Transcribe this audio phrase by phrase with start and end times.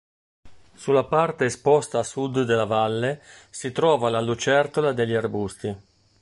[0.73, 5.77] Sulla parte esposta a sud della valle si trova la lucertola degli arbusti.